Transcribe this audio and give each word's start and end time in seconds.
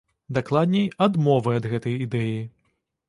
Дакладней, 0.37 0.87
адмовы 1.07 1.51
ад 1.59 1.69
гэтай 1.75 2.01
ідэі. 2.07 2.37